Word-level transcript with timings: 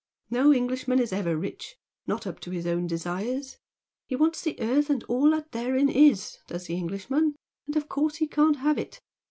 No 0.31 0.51
Englishman 0.51 0.97
is 0.97 1.13
ever 1.13 1.37
rich, 1.37 1.75
not 2.07 2.25
up 2.25 2.39
to 2.39 2.49
his 2.49 2.65
own 2.65 2.87
desires. 2.87 3.57
He 4.07 4.15
wants 4.15 4.41
the 4.41 4.59
earth 4.59 4.89
and 4.89 5.03
all 5.03 5.29
that 5.29 5.51
therein 5.51 5.89
is 5.89 6.39
does 6.47 6.65
the 6.65 6.75
Englishman, 6.75 7.35
and 7.67 7.75
of 7.75 7.87
course 7.87 8.15
he 8.15 8.25
can't 8.27 8.55
have 8.57 8.79
it. 8.79 8.99